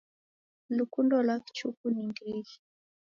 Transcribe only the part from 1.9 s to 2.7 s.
ni ndighi.